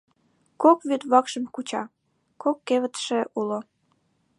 Кок 0.61 0.79
вӱд 0.89 1.03
вакшым 1.11 1.45
куча, 1.53 1.83
кок 2.41 2.57
кевытше 2.67 3.19
уло. 3.39 3.59